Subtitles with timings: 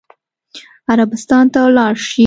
[0.93, 2.19] عربستان ته ولاړ شي.